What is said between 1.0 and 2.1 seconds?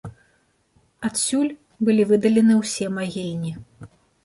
Адсюль былі